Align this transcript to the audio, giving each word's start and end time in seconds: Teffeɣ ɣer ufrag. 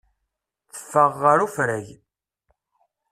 Teffeɣ 0.73 1.11
ɣer 1.23 1.39
ufrag. 1.45 1.87